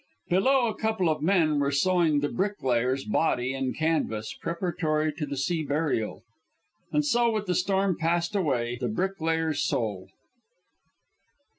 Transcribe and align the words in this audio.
Below, 0.29 0.65
a 0.65 0.73
couple 0.73 1.09
of 1.11 1.21
men 1.21 1.59
were 1.59 1.69
sewing 1.71 2.21
the 2.21 2.27
"bricklayer's" 2.29 3.05
body 3.05 3.53
in 3.53 3.75
canvas 3.75 4.33
preparatory 4.33 5.13
to 5.13 5.27
the 5.27 5.37
sea 5.37 5.61
burial. 5.63 6.23
And 6.91 7.05
so 7.05 7.29
with 7.29 7.45
the 7.45 7.53
storm 7.53 7.95
passed 7.95 8.35
away 8.35 8.77
the 8.81 8.87
"bricklayer's" 8.89 9.63
soul. 9.63 10.09